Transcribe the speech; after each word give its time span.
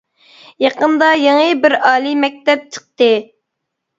يېقىندا 0.63 1.09
يېڭى 1.23 1.51
بىر 1.65 1.77
ئالىي 1.89 2.17
مەكتەپ 2.23 2.65
چىقتى. 2.77 3.11